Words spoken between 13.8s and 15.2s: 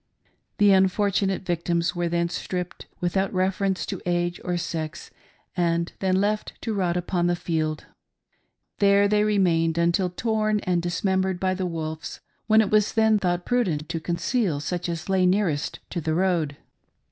to conceal such as